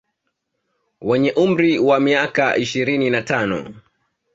[1.07, 3.57] Wenye umri wa miaka ishirini na tano